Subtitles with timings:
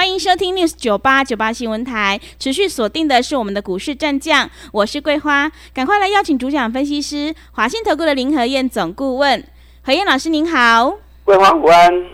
[0.00, 9.44] 欢迎收听 News 九八九八新闻台，持续锁定的是我们的股市战将，我是桂花，赶快来邀请主讲分析师华信投顾的林和燕总顾问，
[9.82, 12.06] 何燕老师您好，桂花午安。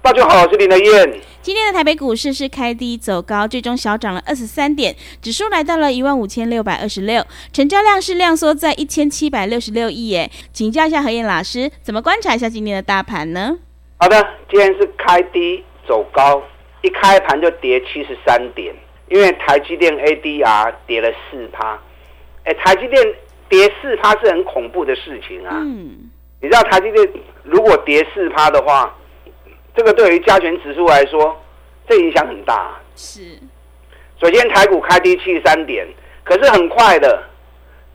[0.00, 1.20] 大家好，我是林和燕。
[1.42, 10.30] 今天的台北股市是开低走高，最终小涨了二十三点，指数来到了一万五千六百二十六，成交量是量缩在一千七百六十六亿耶。
[10.52, 13.58] 请教一下何燕老师，怎么观察一下今天的大盘呢？
[13.98, 16.40] 好的，今天是开低走高，
[16.82, 18.74] 一开盘就跌七十三点，
[19.08, 21.78] 因为台积电 ADR 跌了四趴。
[22.44, 23.14] 哎，台积电
[23.48, 25.50] 跌四趴是很恐怖的事情啊。
[25.52, 27.08] 嗯，你知道台积电
[27.44, 28.94] 如果跌四趴的话，
[29.74, 31.40] 这个对于加权指数来说，
[31.88, 32.72] 这影响很大。
[32.96, 33.20] 是，
[34.20, 35.86] 首先台股开低七十三点，
[36.24, 37.22] 可是很快的，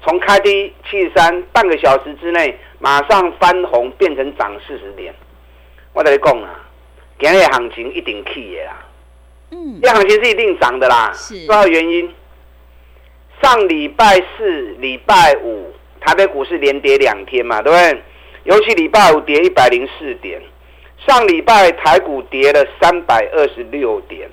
[0.01, 5.13] 从开低七十三，半个小时之内马上翻红，变成涨四十点。
[5.93, 6.49] 我跟你讲啊，
[7.19, 8.85] 今日行情一定起的啦。
[9.51, 11.11] 嗯，这行情是一定涨的啦。
[11.13, 12.13] 是，主要原因，
[13.41, 18.01] 上礼拜四、礼拜五台北股市连跌两天嘛，对不对？
[18.43, 20.41] 尤其礼拜五跌一百零四点。
[21.05, 24.29] 上礼拜台股跌了三百二十六点，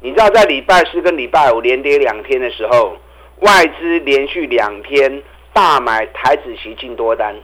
[0.00, 2.96] 你知道在礼拜四跟礼拜五连跌两天的时候，
[3.40, 5.22] 外资连续两天
[5.52, 7.34] 大买台子期进多单。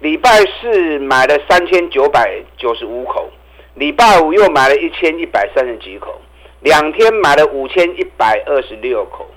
[0.00, 3.30] 礼拜四买了三千九百九十五口，
[3.74, 6.20] 礼拜五又买了一千一百三十几口，
[6.60, 9.28] 两天买了五千一百二十六口。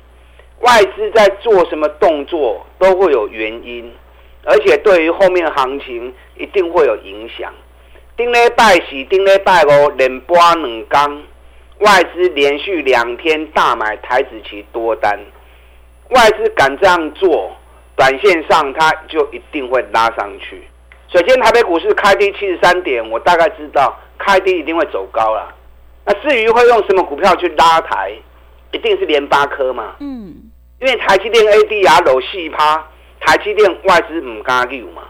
[0.60, 3.94] 外资在做什么动作都会有原因，
[4.44, 7.54] 而且对于后面行情一定会有影响。
[8.16, 11.24] 丁礼拜四、丁礼拜五连播两天，
[11.80, 15.20] 外资连续两天大买台指期多单。
[16.10, 17.52] 外资敢这样做，
[17.96, 20.62] 短线上它就一定会拉上去。
[21.14, 25.54] 首先，台北股市开低七十三点，我大概知道开低一定会走高了。
[26.06, 28.12] 那至于会用什么股票去拉抬，
[28.72, 29.94] 一定是联发科嘛。
[30.00, 30.34] 嗯。
[30.82, 32.84] 因为台积电 ADR 落四趴，
[33.20, 35.04] 台积电外资唔敢救嘛。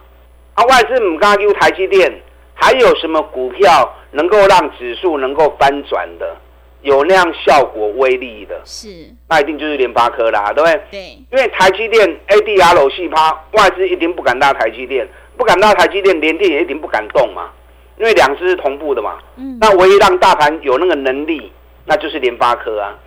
[0.55, 2.11] 啊，外资唔敢救台积电。
[2.55, 6.35] 还有什么股票能够让指数能够翻转的，
[6.81, 8.61] 有那样效果威力的？
[8.63, 8.87] 是，
[9.27, 10.81] 那一定就是联发科啦，对不对？
[10.91, 10.99] 对，
[11.31, 15.05] 因为台积电 ADR 楼细趴，外资一定不敢拉台积电，
[15.37, 17.49] 不敢拉台积电，联电也一定不敢动嘛，
[17.97, 19.19] 因为两只是同步的嘛。
[19.35, 21.51] 嗯，那唯一让大盘有那个能力，
[21.85, 22.97] 那就是联发科啊。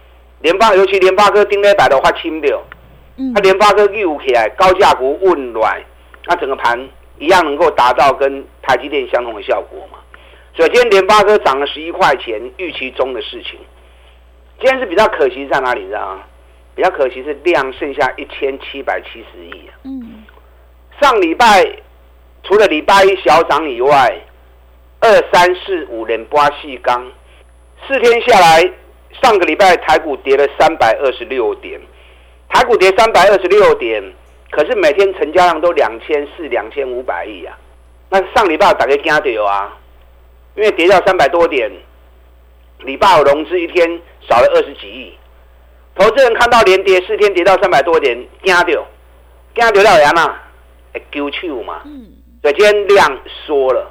[0.41, 2.62] 联发，尤其联发科盯那摆的话轻掉，
[3.16, 5.82] 嗯，它联发科一起来高价股问暖，
[6.26, 6.88] 那整个盘。
[7.19, 9.97] 一样能够达到跟台积电相同的效果嘛？
[10.53, 13.59] 首先，联发科涨了十一块钱，预期中的事情。
[14.60, 15.86] 今天是比较可惜在哪里？
[15.86, 16.25] 知道吗？
[16.75, 19.70] 比较可惜是量剩下一千七百七十亿。
[19.84, 20.25] 嗯。
[21.00, 21.65] 上礼拜
[22.46, 24.16] 除了礼拜一小涨以外，
[25.00, 27.04] 二三四五连八细钢，
[27.86, 28.72] 四天下来，
[29.20, 31.80] 上个礼拜台股跌了三百二十六点，
[32.48, 34.02] 台股跌三百二十六点。
[34.48, 37.58] 可是每天成交量都两千四、两千五百亿啊！
[38.08, 39.76] 那上礼拜大家惊到啊，
[40.54, 41.70] 因为跌到三百多点，
[42.78, 45.12] 礼拜五融资一天少了二十几亿，
[45.96, 50.36] 投资人看到连跌四天跌到三百多点，惊到，惊到了呀嘛，
[50.94, 51.82] 会揪手嘛。
[52.46, 53.90] 所以今天量缩了，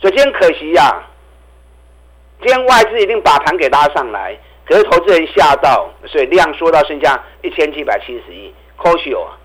[0.00, 1.04] 所以今天可惜呀、
[2.40, 4.36] 今天外资一定把盘给拉上来，
[4.66, 9.38] 可是投资人吓到，所以量缩到剩下一千七百七十亿，可惜啊。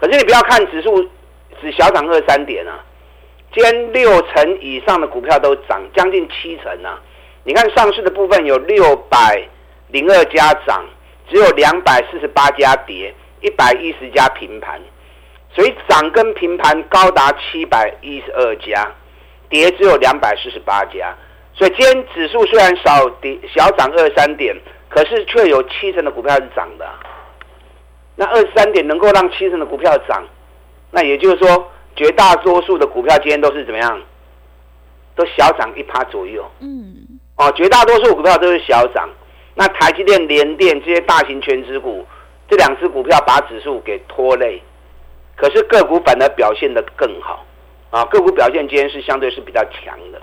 [0.00, 1.02] 可是你不要看指数
[1.60, 2.78] 只小涨二三点啊，
[3.52, 7.00] 今天六成以上的股票都涨，将近七成啊！
[7.42, 9.48] 你看上市的部分有六百
[9.88, 10.84] 零二家涨，
[11.28, 14.80] 只有两百四十八家跌，一百一十家平盘，
[15.54, 18.90] 所以涨跟平盘高达七百一十二家，
[19.48, 21.14] 跌只有两百四十八家。
[21.54, 24.56] 所以今天指数虽然少跌小涨二三点，
[24.88, 26.88] 可是却有七成的股票是涨的。
[28.16, 30.24] 那二十三点能够让七成的股票涨，
[30.90, 34.00] 那也就是说，绝大多数的股票今天都是怎么样？
[35.14, 36.50] 都小涨一趴左右。
[36.60, 36.94] 嗯。
[37.36, 39.08] 哦，绝大多数股票都是小涨。
[39.54, 42.06] 那台积电、联电这些大型全职股，
[42.48, 44.62] 这两只股票把指数给拖累，
[45.36, 47.44] 可是个股反而表现得更好。
[47.90, 50.20] 啊，个股表现今天是相对是比较强的。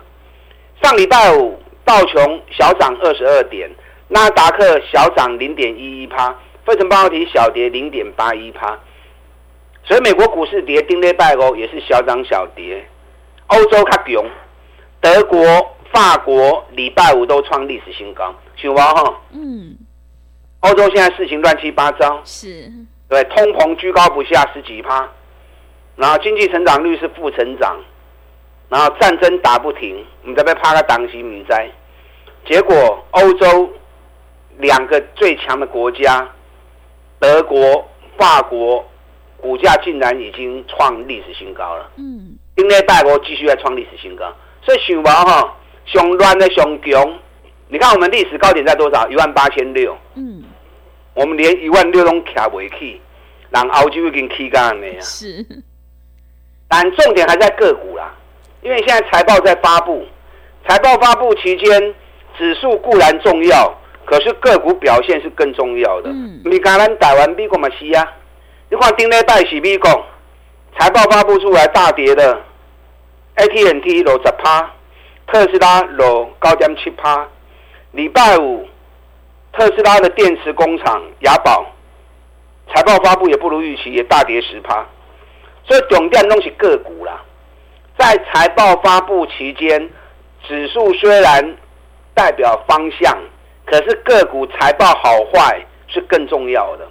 [0.81, 3.69] 上礼拜五道琼小涨二十二点，
[4.07, 6.35] 纳达克小涨零点一一趴。
[6.65, 8.77] 费城半导体小跌零点八一趴，
[9.83, 12.87] 所以美国股市跌，丁内拜欧也是小涨小跌。
[13.47, 14.23] 欧洲较强，
[15.01, 15.41] 德国、
[15.91, 19.21] 法国礼拜五都创历史新高，想吧哈。
[19.31, 19.77] 嗯。
[20.59, 22.71] 欧洲现在事情乱七八糟，是。
[23.09, 25.09] 对，通膨居高不下十几趴，
[25.95, 27.75] 然后经济成长率是负成长，
[28.69, 31.67] 然后战争打不停，你在被怕个党心你在。
[32.45, 33.69] 结果欧洲
[34.59, 36.29] 两个最强的国家，
[37.19, 37.83] 德国、
[38.17, 38.85] 法国，
[39.37, 41.89] 股价竟然已经创历史新高了。
[41.97, 42.37] 嗯。
[42.55, 47.19] 今天大国继续在创历史新高，所以想吧哈，上乱的上强，
[47.69, 49.09] 你看我们历史高点在多少？
[49.09, 49.97] 一万八千六。
[50.13, 50.38] 嗯。
[51.13, 53.01] 我们连一万六都卡不起，
[53.49, 54.99] 让欧洲已经起干了呀。
[55.01, 55.45] 是。
[56.67, 58.13] 但重点还在个股啦，
[58.61, 60.05] 因为现在财报在发布，
[60.67, 61.95] 财报发布期间，
[62.37, 63.73] 指数固然重要，
[64.05, 66.09] 可是个股表现是更重要的。
[66.09, 66.41] 嗯。
[66.45, 68.07] 你看咱台湾美国嘛是啊，
[68.69, 70.05] 你看顶礼拜是美国
[70.77, 72.41] 财报发布出来大跌的。
[73.35, 74.69] AT&T 落十趴，
[75.27, 77.25] 特斯拉落高点七趴。
[77.93, 78.67] 礼拜五，
[79.53, 81.65] 特斯拉的电池工厂雅宝
[82.73, 84.85] 财报发布也不如预期，也大跌十趴。
[85.65, 87.21] 所以重点弄起个股啦。
[87.97, 89.89] 在财报发布期间，
[90.47, 91.57] 指数虽然
[92.13, 93.17] 代表方向，
[93.65, 96.87] 可是个股财报好坏是更重要的。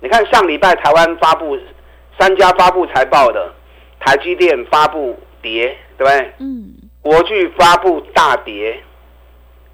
[0.00, 1.58] 你看上礼拜台湾发布
[2.18, 3.52] 三家发布财报的，
[4.00, 5.18] 台积电发布。
[5.42, 6.32] 跌对不对？
[6.38, 6.74] 嗯。
[7.00, 8.78] 国巨发布大跌，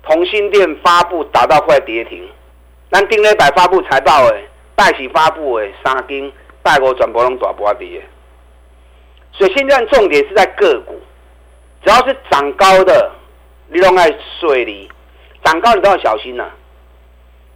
[0.07, 2.27] 同心店发布打到快跌停。
[2.91, 6.33] 咱顶礼拜发布财报诶，拜喜发布诶，三金
[6.63, 8.01] 带过转波拢大波跌。
[9.33, 10.95] 所以现在重点是在个股，
[11.85, 13.11] 只要是涨高的，
[13.69, 14.07] 你都爱
[14.41, 14.89] 水里，
[15.45, 16.55] 涨高你都要小心呐、啊。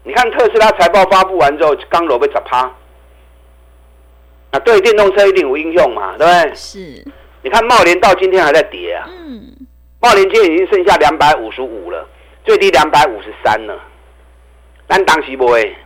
[0.03, 2.71] 你看特斯拉财报发布完之后，刚落被砸趴。
[4.51, 6.55] 啊，对电动车一定有应用嘛，对不对？
[6.57, 7.05] 是。
[7.43, 9.07] 你看茂联到今天还在跌啊！
[9.09, 9.55] 嗯，
[10.01, 12.07] 茂联今天已经剩下两百五十五了，
[12.45, 13.79] 最低两百五十三了。
[14.89, 15.77] 咱当时买，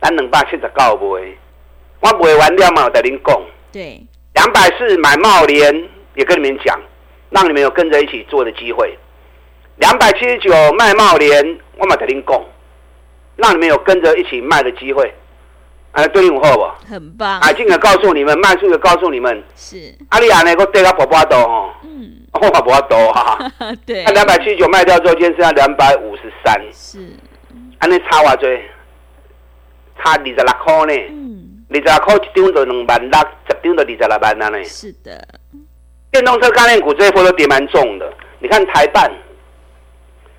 [0.00, 1.32] 咱两百七十九买，
[2.00, 3.40] 我买完了嘛，我跟您讲。
[3.72, 4.02] 对，
[4.34, 6.80] 两百四买茂联，也跟你们讲，
[7.30, 8.98] 让你们有跟着一起做的机会。
[9.76, 12.42] 两百七十九卖茂联，我嘛跟您讲，
[13.36, 15.14] 让你们有跟着一起卖的机会。
[15.92, 16.70] 哎，对你好不？
[16.88, 17.40] 很棒。
[17.40, 19.42] 买进的告诉你们，卖出的告诉你们。
[19.56, 19.92] 是。
[20.10, 20.54] 阿里亚呢？
[20.56, 21.70] 我跌到婆婆多哦。
[21.82, 22.12] 嗯。
[22.32, 23.50] 我波波多哈。
[23.84, 24.04] 对。
[24.04, 26.62] 那两百七十九卖掉之后，今天剩下两百五十三。
[26.72, 27.00] 是。
[27.78, 28.46] 安尼差偌济？
[29.98, 30.94] 差二十六块呢。
[31.10, 31.64] 嗯。
[31.70, 34.64] 二十六块一张就两万六，十张就二十六万了呢。
[34.64, 35.26] 是的。
[36.12, 38.12] 电动车概念股这一波都跌蛮重的。
[38.38, 39.10] 你看台半，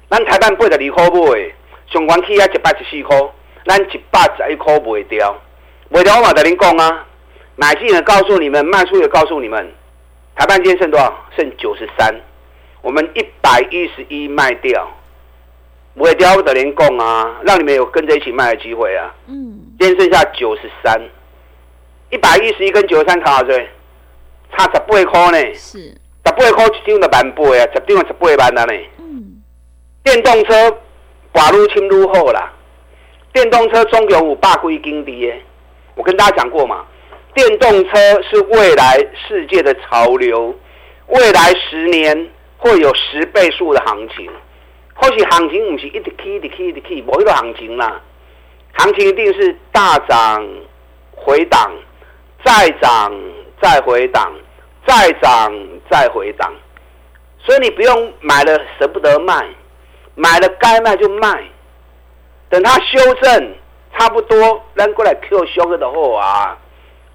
[0.09, 1.53] 咱台半八十二块买，
[1.91, 3.17] 上关起啊一百一十四块。
[3.65, 5.35] 咱一百十一块卖掉，
[5.89, 7.05] 卖掉我嘛跟您讲啊，
[7.55, 9.71] 买进的告诉你们，卖出也告诉你们，
[10.35, 11.13] 台半今天剩多少？
[11.37, 12.13] 剩九十三，
[12.81, 14.89] 我们一百一十一卖掉，
[15.93, 19.13] 卖掉我跟您讲啊，让你们有跟着一起卖的机会啊。
[19.27, 19.59] 嗯。
[19.79, 20.99] 今天剩下九十三，
[22.09, 23.63] 一百一十一跟九十三差多少？
[24.57, 25.53] 差十八块呢。
[25.53, 25.79] 是。
[26.23, 28.73] 十八块一张就万八啊，十张十八万啊呢。
[28.97, 29.41] 嗯。
[30.03, 30.77] 电动车，
[31.31, 32.51] 寡路轻路后啦。
[33.33, 35.41] 电动车中有五霸归金跌，
[35.95, 36.85] 我跟大家讲过嘛，
[37.33, 38.97] 电动车是未来
[39.27, 40.53] 世界的潮流，
[41.07, 44.29] 未来十年会有十倍数的行情，
[44.95, 48.01] 或许行情不是一直起一直起一直起，某一个行情啦，
[48.73, 50.45] 行情一定是大涨
[51.15, 51.71] 回档，
[52.43, 53.13] 再涨
[53.61, 54.29] 再回档，
[54.85, 55.53] 再涨
[55.89, 56.51] 再回档，
[57.39, 59.47] 所以你不用买了舍不得卖，
[60.15, 61.41] 买了该卖就卖。
[62.51, 63.55] 等它修正
[63.97, 66.55] 差不多，扔过来 Q 修个的货啊，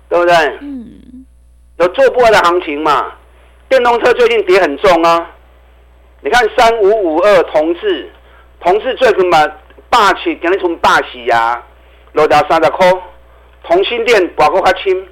[0.08, 0.34] 对不对？
[0.60, 1.24] 嗯。
[1.78, 3.12] 有做不完的行情嘛？
[3.68, 5.30] 电动车最近跌很重啊。
[6.22, 8.10] 你看三五五二同志，
[8.60, 9.46] 同志最近嘛
[9.90, 11.62] 霸气，今日从霸气呀，
[12.14, 12.90] 落到三十块。
[13.62, 15.06] 同心电寡个较轻，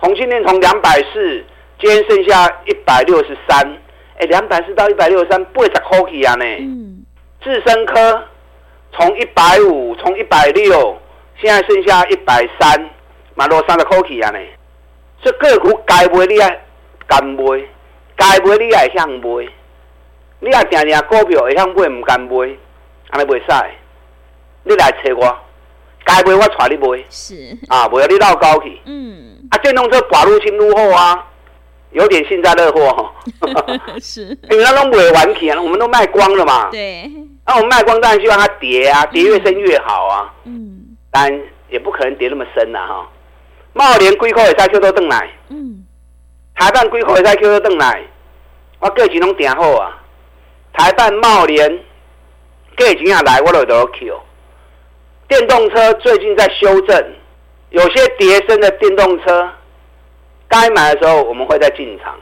[0.00, 1.44] 同心电从两百四，
[1.78, 3.78] 今天剩下一百六十三。
[4.18, 6.44] 哎，两百四到一百六十三，八十块起啊呢。
[6.58, 7.04] 嗯。
[7.40, 8.24] 智深科。
[8.96, 10.96] 从一百五，从一百六，
[11.40, 12.90] 现在剩下一百三，
[13.34, 14.38] 嘛落三十块起啊呢。
[15.22, 16.60] 这个股该买你爱
[17.06, 17.42] 敢买，
[18.14, 19.48] 该买你爱向买。
[20.40, 22.36] 你爱定定股票会向买，唔敢买，
[23.10, 23.70] 安尼袂使。
[24.62, 25.38] 你来找我，
[26.04, 27.04] 该买我带你买。
[27.10, 28.80] 是啊，不要你闹高去。
[28.84, 29.38] 嗯。
[29.50, 31.26] 啊，电动车寡路轻路后啊，
[31.90, 33.12] 有点幸灾乐祸哈。
[34.00, 34.26] 是。
[34.50, 36.68] 因为那都卖完去啊，我们都卖光了嘛。
[36.70, 37.10] 对。
[37.46, 40.34] 那、啊、我们卖光当然希望它跌啊，跌越深越好啊。
[40.44, 41.30] 嗯，但
[41.68, 43.08] 也不可能跌那么深呐、啊、哈。
[43.74, 45.30] 茂联几块会使 Q 到转来？
[45.50, 45.84] 嗯，
[46.54, 48.02] 台办几块会使 Q 到转来？
[48.80, 49.98] 我价钱拢定好啊！
[50.74, 51.68] 台办茂联
[52.76, 54.20] 价钱也来，我都都 Q。
[55.26, 57.12] 电动车最近在修正，
[57.70, 59.48] 有些跌深的电动车，
[60.48, 62.14] 该买的时候我们会再进场，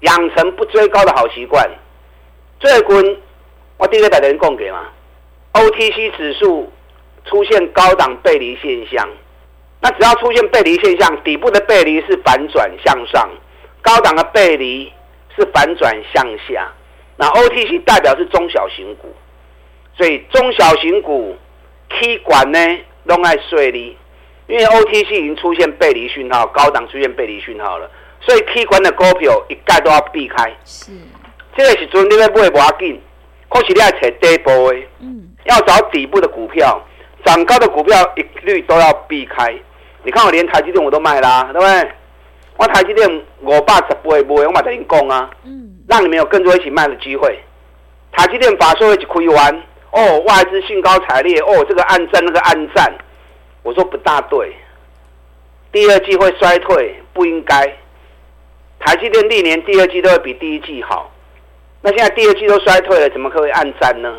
[0.00, 1.68] 养成不追高的好习惯。
[2.60, 3.22] 最近
[3.82, 4.86] 我第一个带人供给嘛
[5.54, 6.72] ，OTC 指数
[7.24, 9.08] 出现高档背离现象，
[9.80, 13.28] 那只要出现背离现象，底部的背离是反转向上，
[13.80, 14.92] 高档的背离
[15.36, 16.70] 是反转向下。
[17.16, 19.12] 那 OTC 代表是中小型股，
[19.96, 21.36] 所以中小型股。
[21.94, 22.58] K 管呢，
[23.06, 23.94] 都爱碎离，
[24.46, 30.50] 因为 OTC 已经出现背离讯号，高档出现背离讯号了，所以 K 管的股票一概都要避开。
[30.64, 30.90] 是，
[31.54, 32.98] 这个时阵你要买不要紧，
[33.52, 36.80] 可是你要找底部的，嗯，要找底部的股票，
[37.24, 39.54] 涨高的股票一律都要避开。
[40.04, 41.92] 你看我连台积电我都卖啦，对不对？
[42.56, 47.38] 我台积电五百十八买，我嘛跟你讲啊，嗯，让你们有更多一起卖的机会。
[48.12, 49.62] 台积电法说一亏完。
[49.94, 52.90] 哦，外资兴高采烈，哦，这个暗战那个暗战，
[53.62, 54.50] 我说不大对。
[55.70, 57.60] 第二季会衰退，不应该。
[58.80, 61.11] 台积电历年第二季都会比第一季好，
[61.82, 64.18] 那现在第二季都衰退了，怎么可以按三呢？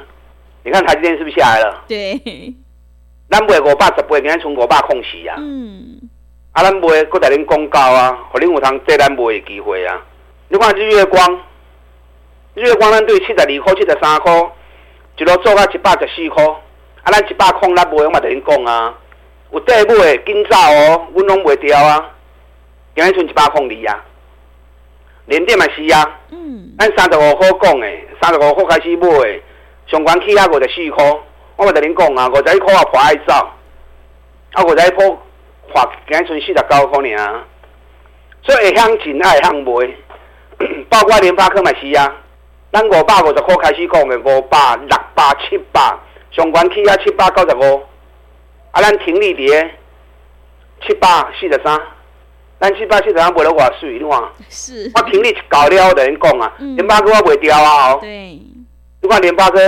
[0.64, 1.84] 你看台积电是不是下来了？
[1.88, 2.20] 对。
[3.30, 5.36] 咱卖五百十八，今天从五百空起啊。
[5.40, 5.98] 嗯。
[6.52, 10.00] 啊，咱卖，搁在恁公告啊，互恁有通借咱卖的机会啊。
[10.50, 11.42] 你看日月光，
[12.54, 14.52] 日月光咱对七十二块、七十三块。
[15.16, 16.44] 一路做到一百十四块，
[17.04, 18.94] 啊，咱一百空咱卖，我嘛在恁讲啊，
[19.52, 22.12] 有底买紧走哦，阮拢卖掉啊，
[22.96, 24.06] 今日剩一百空二啊，
[25.26, 29.08] 连电嘛是啊，嗯，咱三十五块讲诶，三十五块开始买，
[29.88, 31.06] 上悬起啊五十四块，
[31.56, 33.34] 我嘛跟恁讲啊，五十一块也破爱走，
[34.54, 35.10] 啊五十一块
[35.72, 37.44] 破，今日剩四十九块尔，
[38.44, 39.72] 所以会向进爱向卖，
[40.90, 42.16] 包括联发科嘛是啊。
[42.72, 45.80] 咱五百五十块开始讲的，五百、六百、七百，
[46.32, 47.84] 上悬起啊七百九十五，
[48.72, 49.76] 啊，咱停利跌
[50.82, 51.08] 七百
[51.40, 51.80] 四十三，
[52.64, 58.40] 咱七百七十三卖了偌水，你看，是，我停利搞了，等于讲啊，联发科我卖掉啊，哦，对，
[59.02, 59.60] 你看联发科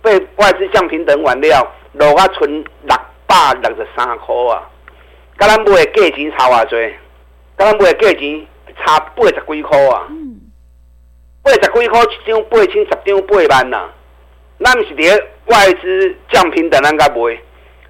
[0.00, 4.66] 被外资降平等完了，落啊剩六百六十三块啊，
[5.38, 6.94] 甲咱买的价钱差偌济，
[7.58, 8.46] 甲咱买的价钱
[8.82, 10.06] 差八十几块啊。
[10.08, 10.40] 嗯。
[11.42, 13.90] 八十几块一张，八千十张八万呐。
[14.64, 17.38] 咱是伫外资降平等，咱甲卖，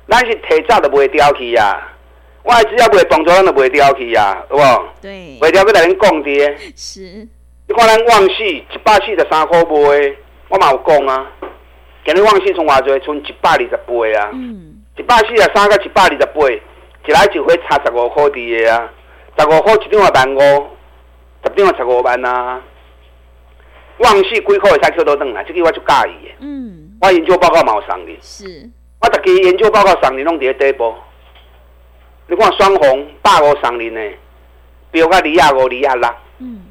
[0.09, 1.87] 咱是提早就卖掉去呀。
[2.45, 4.85] 外资要袂动作，咱就卖掉去呀，有无？
[5.03, 5.39] 对。
[5.41, 6.59] 卖掉要来恁讲的。
[6.75, 7.01] 是。
[7.69, 10.17] 你看咱旺矽一百四十三块卖，
[10.49, 11.31] 我嘛有讲啊。
[12.05, 14.31] 今日旺矽从偌济，从一百二十八啊。
[14.33, 14.83] 嗯。
[14.97, 16.49] 一百四十三到一百二十八，
[17.07, 18.91] 一来一回差十五块伫个啊。
[19.39, 20.39] 十五块一张啊万五，
[21.45, 22.61] 十张啊十五万啊。
[23.99, 26.35] 旺矽几块会使扣倒转来，这个我就介意的。
[26.41, 28.19] 嗯，我研究报告嘛有送你。
[28.23, 28.71] 是。
[29.01, 30.95] 我逐个研究报告送你拢伫咧底部。
[32.31, 34.01] 你看双红百五送你呢，
[34.93, 36.09] 标个二廿五、二廿六。
[36.39, 36.63] 嗯。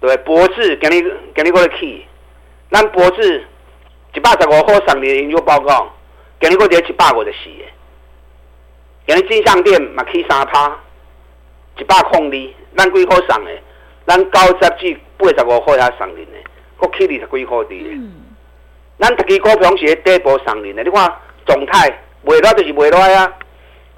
[0.00, 2.02] 对，博智今日今日过来去，
[2.70, 3.46] 咱博智
[4.14, 5.92] 一百十五号送你的研究报告，
[6.40, 7.64] 今日过来一百五十四个。
[9.06, 10.74] 今日金项店嘛去三趴，
[11.76, 13.50] 一百空二，咱几块送的？
[14.06, 16.32] 咱九十至八十五块遐送你的。
[16.78, 18.00] 国企二十几块的，
[18.98, 20.82] 咱特支股票是喺底部上面的。
[20.82, 21.90] 你看状态
[22.22, 23.36] 卖落就是卖落啊。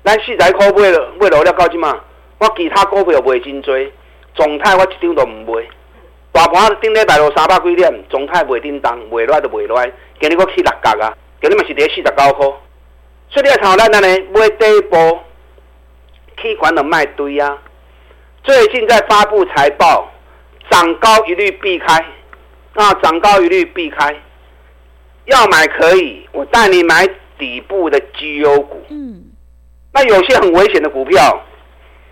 [0.04, 1.98] 咱四十块买了，买落了到即嘛。
[2.38, 3.76] 我其他股票卖真多，
[4.34, 5.64] 状态我一张都唔卖。
[6.32, 9.80] 大盘顶礼拜六三百几点，状态卖叮当，卖落就卖落。
[10.20, 12.46] 今日我去六角啊，今日嘛是喺四十九块。
[13.30, 15.20] 所以你看咱安尼买底部，
[16.40, 17.58] 气管的卖堆啊。
[18.42, 20.10] 最近在发布财报，
[20.68, 22.04] 涨高一律避开。
[22.74, 24.16] 那涨高一律避开，
[25.26, 27.06] 要买可以，我带你买
[27.38, 28.82] 底部的绩优股。
[28.88, 29.22] 嗯，
[29.92, 31.40] 那有些很危险的股票，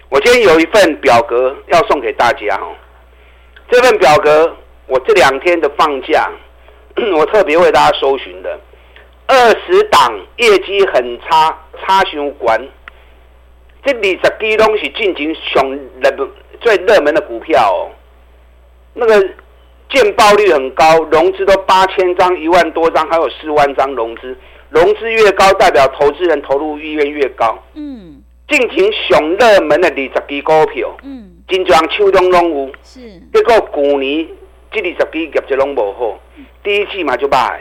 [0.09, 2.75] 我今天有一份表格要送给大家哦。
[3.71, 4.57] 这份表格
[4.87, 6.31] 我这两天的放假，
[7.17, 8.61] 我特别为大家搜寻的
[9.27, 9.35] 二
[9.67, 12.61] 十档业绩很差、差相关，
[13.85, 15.71] 这里十几东西进行上
[16.03, 16.29] 热
[16.61, 17.91] 最热门的股票哦，
[18.95, 19.29] 那个。
[19.93, 24.39] 见报率很高，融资都八千张、一万多张，还有四万张融资。
[24.71, 27.59] 融资越高，代表投资人投入意愿越高。
[27.75, 32.73] 嗯，进行上热门的二十支股票，嗯，真像手中拢有。
[32.83, 33.01] 是，
[33.33, 34.27] 结果去年
[34.73, 36.19] 这二十支业绩拢无好，
[36.63, 37.61] 第一季嘛就败，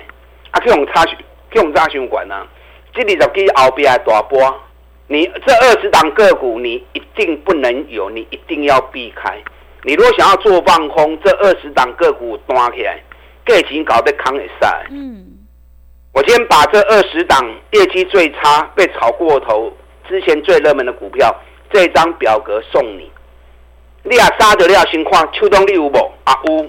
[0.52, 1.16] 啊去用差去
[1.54, 2.48] 用差相关啊。
[2.94, 4.56] 这二十支后边大波，
[5.08, 9.38] 你这二十档个股，你一定不能有，你一定要避开。
[9.84, 13.00] 你如果想要做放空，这二十档个股端起来，
[13.46, 14.86] 价钱搞得扛一下。
[14.92, 15.26] 嗯，
[16.12, 17.40] 我今天把这二十档
[17.72, 19.72] 业绩最差、被炒过头、
[20.08, 21.34] 之前最热门的股票，
[21.72, 23.10] 这张表格送你。
[24.04, 26.12] 你也杀得了情况，秋冬你有无？
[26.24, 26.68] 啊有，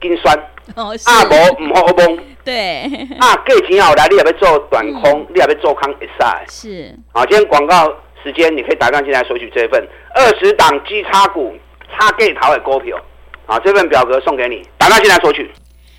[0.00, 0.38] 金酸。
[0.76, 1.08] 哦，是。
[1.08, 2.18] 啊无唔好崩。
[2.44, 2.82] 对。
[3.18, 6.42] 啊，价钱好来，你也要做短空，嗯、你也要做空一下。
[6.46, 6.94] 是。
[7.12, 7.86] 好，今天广告
[8.22, 9.82] 时间，你可以打上进来索取这份
[10.14, 11.56] 二十档基差股
[11.90, 12.98] 差价头的股票。
[13.46, 15.50] 啊，这份表格送给你，打上进来索取。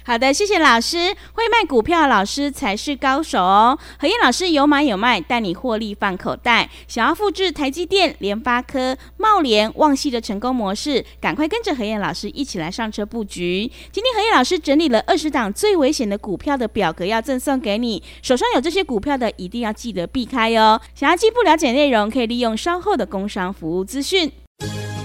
[0.07, 1.15] 好的，谢谢老师。
[1.33, 3.75] 会卖股票的老师才是高手哦。
[3.99, 6.69] 何燕老师有买有卖，带你获利放口袋。
[6.87, 13.71] 想要复制台积电、联发科、茂联、旺系的成功模式，赶快跟着何燕老师一起来上车布局。
[13.91, 18.03] 今天何燕老师整理了二十档最危险的股票的表格，要赠送给你。
[18.21, 20.79] 手上有这些股票的，一定要记得避开哦。
[20.93, 24.31] 想要进一步了解内容，可以利用稍后的工商服务资讯。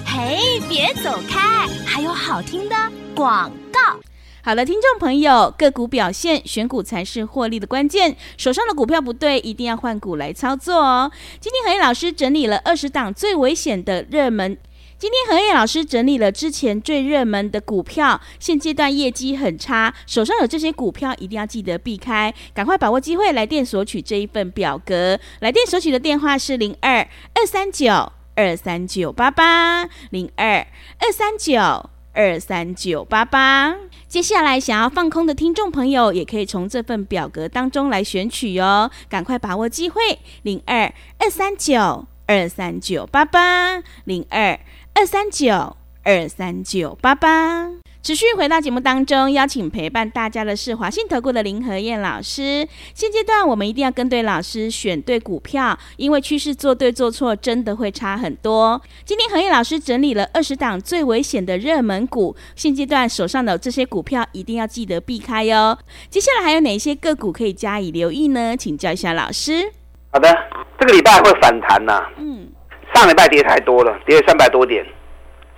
[0.04, 2.76] 嘿，别走开，还有好听的
[3.14, 3.98] 广告。
[4.42, 8.16] 好了，听众朋友，个股表现，选股才是获利的关键。
[8.38, 11.12] 手上的股票不对，一定要换股来操作哦。
[11.38, 14.56] 今天和彦老师整理了二十档最危险的热门。
[14.96, 25.18] 今天和彦老师整理了之前最热门的股票，现阶段业绩很差，手上有这些股票一定要记得避开，赶快把握机会来电索取这一份表格。
[25.40, 30.66] 来电索取的电话是零二二三九二三九八八零二
[30.98, 33.76] 二三九二三九八八。
[34.10, 40.02] 接下来想要放空的听众朋友，也可以从这份表格当中来选取哟，赶快把握机会，
[40.42, 44.58] 零二二三九二三九八八，零二
[44.94, 47.70] 二三九二三九八八。
[48.02, 52.66] 持续回到节目当中，邀请陪伴大家的是华信投顾的林和燕老师。
[52.94, 58.80] 现阶段我们一定要跟对老师，选对股票，因为趋势做对做错真的会差很多。
[59.04, 65.78] 今天和燕老师整理了二十档最危险的热门股，现阶段手上的这些股票一定要记得避开哟。
[66.08, 68.56] 接下来还有哪些个股可以加以留意呢？
[68.56, 69.70] 请教一下老师。
[70.10, 70.34] 好的，
[70.78, 72.02] 这个礼拜会反弹呐。
[72.16, 72.48] 嗯，
[72.94, 74.82] 上礼拜跌太多了，跌了三百多点，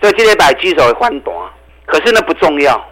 [0.00, 1.34] 所以今天把基手会翻短。
[1.86, 2.82] 可是那不重要，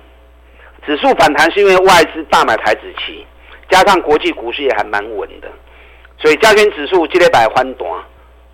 [0.86, 3.26] 指数反弹是因为外资大买台指期，
[3.70, 5.48] 加上国际股市也还蛮稳的，
[6.18, 7.90] 所以加权指数今天摆翻短。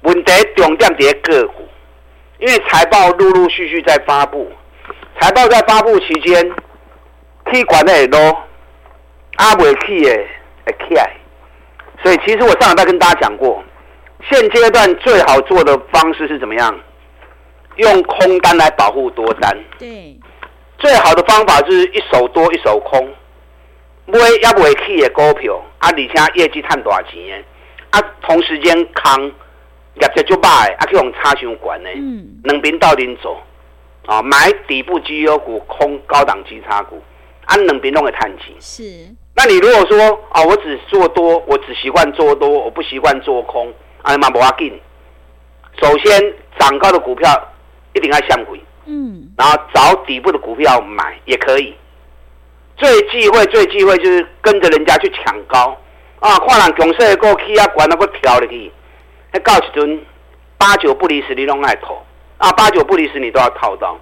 [0.02, 1.66] 问题重点在个股，
[2.38, 4.52] 因为财报陆陆续续在发布，
[5.18, 6.48] 财报在发布期间，
[7.44, 8.18] 可以管的很多，
[9.36, 10.10] 阿尾气的
[10.64, 11.10] 会起来，
[12.04, 13.64] 所以其实我上礼拜跟大家讲过，
[14.30, 16.78] 现阶段最好做的方式是怎么样？
[17.76, 19.56] 用空单来保护多单。
[19.78, 20.16] 对。
[20.78, 23.08] 最好的方法就是一手多一手空，
[24.04, 27.42] 买也不会起的股票，啊，而且业绩赚多少钱？
[27.90, 29.24] 啊，同时间空
[29.94, 33.38] 业绩就歹，啊，去用差伤管的，嗯，两边倒轮走，
[34.04, 37.02] 啊，买底部绩优股，空高档基差股，
[37.46, 38.54] 啊，两边拢会赚钱。
[38.60, 38.82] 是，
[39.34, 44.78] 那你如果说啊，我只做多，我只习惯做多，我不习惯做空，啊，嘛无要紧。
[45.80, 47.30] 首先，涨高的股票
[47.96, 48.60] 一定要相轨。
[48.84, 51.74] 嗯，然后找底部的股票买也可以，
[52.76, 55.76] 最忌讳最忌讳就是跟着人家去抢高
[56.20, 56.38] 啊！
[56.46, 58.70] 看人强势过去啊，管那个跳的去，
[59.32, 60.00] 那到时阵
[60.56, 62.00] 八九不离十，你拢爱投
[62.38, 63.98] 啊，八九不离十你都要套到。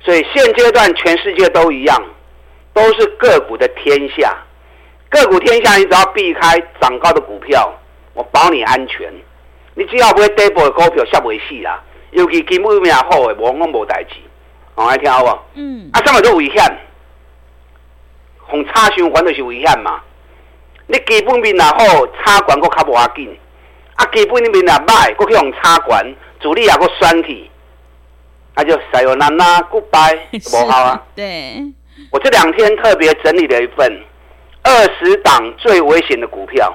[0.00, 2.02] 所以现阶段全世界都一样，
[2.72, 4.36] 都是个股的天下，
[5.08, 7.72] 个股天下，你只要避开涨高的股票，
[8.14, 9.12] 我保你安全。
[9.76, 11.82] 你只要不会跌波的股票，下不会死啦。
[12.14, 14.14] 尤其基本面好的，往往无代志，
[14.76, 15.38] 哦爱听好不？
[15.54, 15.90] 嗯。
[15.92, 16.64] 啊，什么都危险，
[18.46, 20.00] 互差循环就是危险嘛。
[20.86, 23.36] 你基本面若好，差管佫较无要紧。
[23.96, 27.50] 啊，基本面若歹，佫去用差管，主力也佫选去，
[28.54, 30.18] 那就塞有难啦 goodbye，
[30.52, 31.02] 无好啊。
[31.16, 31.56] 对。
[32.12, 34.02] 我这两天特别整理了一份
[34.62, 36.72] 二十档最危险的股票，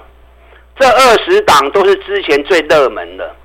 [0.78, 3.36] 这二十档都是之前最热门的。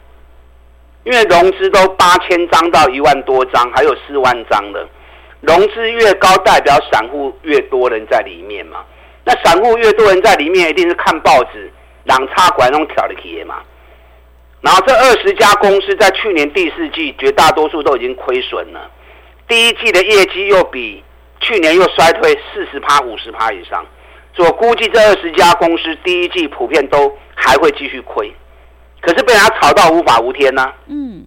[1.05, 4.89] 因为融资都八千张到一万多张，还有四万张的，
[5.43, 8.79] 融资越高，代表散户越多人在里面嘛。
[9.25, 11.71] 那散户越多人在里面，一定是看报纸，
[12.05, 13.57] 两插管那种挑的铁嘛。
[14.63, 18.91] 然后这二十家公司在去年第四季，绝大多数都已经亏损了，
[19.47, 21.05] 第一季的业绩又比
[21.41, 23.85] 去年又衰退四十趴、五十趴以上，
[24.35, 28.33] 所以我估计这二十家公司第一季普遍都还会继续亏。
[29.05, 30.75] 可是被人家炒到无法无天呐、啊！
[30.87, 31.25] 嗯，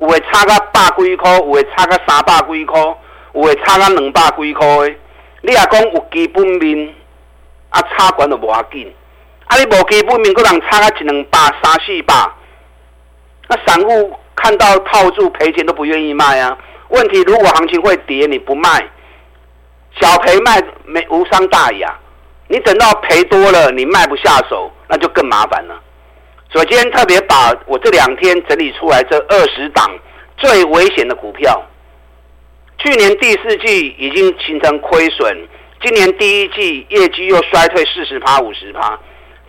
[0.00, 2.80] 有的差个百几块，有的差个三百几块，
[3.34, 4.94] 有的差个两百几块的。
[5.42, 6.92] 你也讲有基本面，
[7.70, 8.92] 啊，差管都无要紧。
[9.46, 12.14] 啊，你无基本面，佫人差个一两百、三四百，
[13.48, 16.58] 那散户看到套住赔钱都不愿意卖啊。
[16.88, 18.84] 问题如果行情会跌，你不卖，
[20.00, 21.94] 小赔卖没无伤大雅。
[22.48, 25.80] 你等到赔多了，你卖不下手，那就更麻烦了。
[26.54, 29.90] 所以今天特别把我这两天整理出来这二十档
[30.36, 31.60] 最危险的股票，
[32.78, 35.36] 去年第四季已经形成亏损，
[35.82, 38.96] 今年第一季业绩又衰退四十趴、五十趴，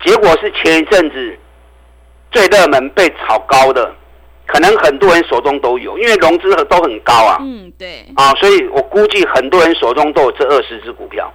[0.04, 1.38] 结果是前一阵子
[2.32, 3.94] 最热门被炒高的，
[4.48, 7.38] 可能很多人手中都有，因为融资都很高啊。
[7.42, 8.04] 嗯，对。
[8.16, 11.32] 啊，所以我估计很多人手中都有这二十只股票。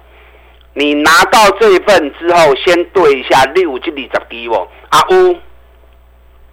[0.73, 5.37] 你拿到这一份之后，先对一下六这里十几哦，啊乌，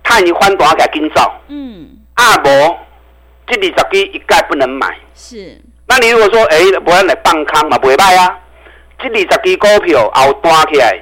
[0.08, 1.38] 看你翻多少给今早。
[1.48, 1.86] 嗯。
[2.14, 2.76] 啊无，
[3.46, 4.96] 这二十支一概不能买。
[5.14, 5.60] 是。
[5.86, 8.38] 那你如果说，哎、欸，不要来放空嘛，不会卖啊。
[8.98, 10.98] 这二十支股票后端起来，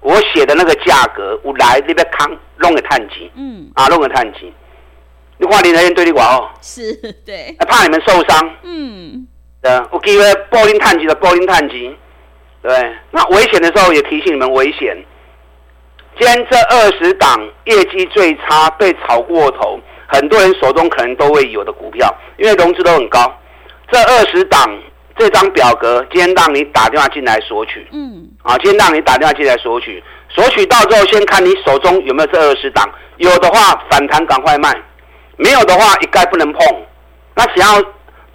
[0.00, 3.30] 我写的那个价格，我来你要空，弄个探钱。
[3.34, 3.70] 嗯。
[3.74, 4.50] 啊，弄个探钱。
[5.36, 6.48] 你看林德燕对你讲哦。
[6.62, 6.94] 是
[7.26, 7.54] 对。
[7.68, 8.50] 怕你们受伤。
[8.62, 9.26] 嗯。
[9.60, 11.94] 对，我机会报林探钱的报林探钱。
[12.62, 14.96] 对，那危险的时候也提醒你们危险。
[16.16, 23.20] 今天这二十档业绩最差、被炒过头，很多人手中可能都会有的股票，因为融资都很高。
[23.90, 24.60] 这二十档
[25.18, 27.86] 这张表格，今天让你打电话进来索取。
[27.92, 28.28] 嗯。
[28.42, 34.72] 啊，今天让你打电话进来索取，索取到之后，先看你手中有没有这二十档，有的话反弹赶快卖，
[35.36, 36.60] 没有的话一概不能碰。
[37.34, 37.82] 那想要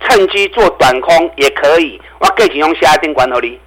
[0.02, 3.58] 趁机做短空也可以，我给请用下一定管头力。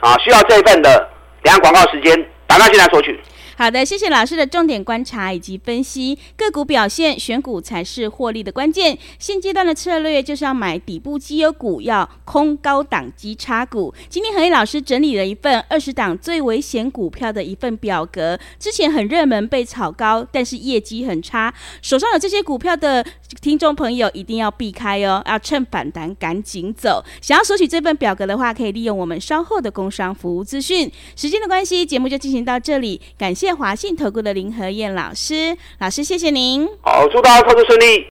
[0.00, 1.08] 啊，需要这一份的，
[1.42, 2.12] 等下广告时间，
[2.48, 3.20] 打电话进来索取。
[3.62, 8.98] 好的，谢谢老师的重点观察以及分析，个股表现选股才是获利的关键。
[9.20, 13.94] 现阶段的策略就是要买底部绩优股，要空高档基差股。
[14.08, 23.06] 今天何毅老师整理了一份二十档最危险股票的一份表格，之前很热门被炒高，但是业绩很差，手上有这些股票的
[23.40, 27.00] 听众朋友一定要避开哦，要趁反弹赶紧走。
[27.20, 30.90] 想要索取这份表格的话，可以利用我们稍后的工商服务资讯。
[31.14, 33.51] 时间的关系，节目就进行到这里，感谢。
[33.54, 36.66] 华信投顾的林和燕老师，老师谢谢您。
[36.82, 38.06] 好，祝大家操作顺利。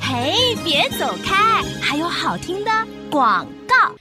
[0.00, 2.70] 嘿，别走开，还有好听的
[3.10, 3.94] 广告。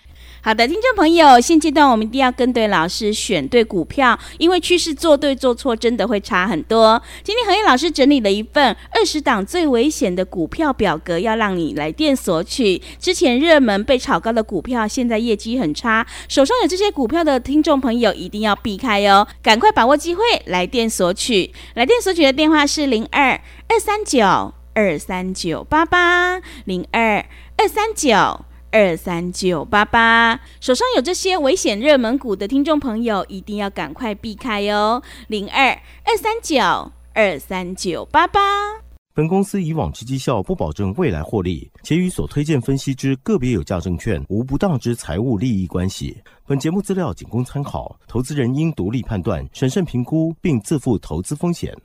[0.48, 7.04] 好的，听众朋友，现阶段我们一定要跟对老师，选对股票，因为趋势做对做错真的会差很多。
[7.22, 12.82] 今天和彦老师整理了一份二十档最危险的股票表格，要让你来电索取。
[12.98, 21.52] 之前热门被炒高的股票，现在业绩很差，手上有这些股票的听众朋友一定要避开哦，赶快把握机会来电索取。
[21.74, 23.32] 来电索取的电话是零二
[23.68, 27.26] 二三九二三九八八零二
[27.58, 28.46] 二三九。
[28.80, 35.02] 二三九八八，手上有这些危险热门股的听众朋友，一定要赶快避开哦。
[35.30, 35.70] 零二
[36.04, 36.62] 二三九
[37.16, 38.40] 二三九八八。
[39.16, 46.16] 本公司以往之绩效不保证未来获利，且与所推荐分析之个别有价证券无不当之财务利益关系。
[46.46, 51.76] 本节目资料仅供参考，投资人应独立判断、审慎评估，并自负投资风险。